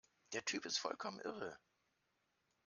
Der 0.33 0.43
Typ 0.43 0.65
ist 0.65 0.79
vollkommen 0.79 1.19
irre! 1.19 1.59